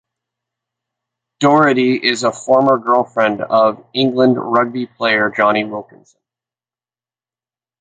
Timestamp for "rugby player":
4.39-5.29